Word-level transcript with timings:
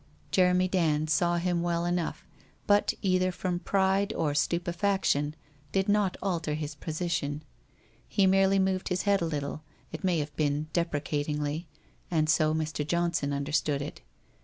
Jeremy 0.31 0.67
Dand 0.67 1.11
saw 1.11 1.37
him 1.37 1.61
well 1.61 1.85
enough, 1.85 2.25
but 2.65 2.95
either 3.03 3.31
from 3.31 3.59
pride 3.59 4.11
or 4.13 4.33
stupefaction, 4.33 5.35
did 5.71 5.87
not 5.87 6.17
alter 6.23 6.55
his 6.55 6.73
position. 6.73 7.43
He 8.09 8.25
merely 8.25 8.57
moved 8.57 8.89
his 8.89 9.03
head 9.03 9.21
a 9.21 9.25
little, 9.25 9.61
it 9.91 10.03
may 10.03 10.17
have 10.17 10.35
been 10.35 10.69
deprecatingly, 10.73 11.67
and 12.09 12.31
so 12.31 12.51
Mr. 12.51 12.83
Johnson 12.83 13.31
understood 13.31 13.79
it. 13.83 14.01